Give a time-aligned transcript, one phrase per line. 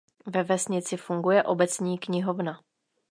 [0.27, 2.61] Ve vesnici funguje obecní knihovna.